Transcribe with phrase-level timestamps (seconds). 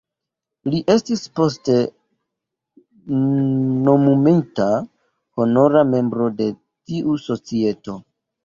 [0.75, 1.75] Li estis poste
[3.89, 4.67] nomumita
[5.43, 8.01] honora membro de tiu Societo.